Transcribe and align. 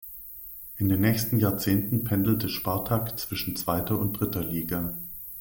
In 0.79 0.89
den 0.89 1.01
nächsten 1.01 1.37
Jahrzehnten 1.37 2.03
pendelte 2.03 2.49
Spartak 2.49 3.19
zwischen 3.19 3.55
zweiter 3.55 3.99
und 3.99 4.13
dritter 4.19 4.43
Liga. 4.43 4.97